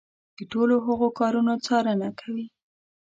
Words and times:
د 0.37 0.39
ټولو 0.51 0.75
هغو 0.85 1.07
کارونو 1.19 1.53
څارنه 1.65 2.09
کوي. 2.19 2.45